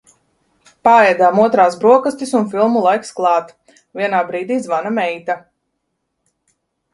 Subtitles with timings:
[0.87, 3.53] Paēdām otrās brokastis un filmu laiks klāt.
[4.01, 5.37] Vienā brīdī zvana meita.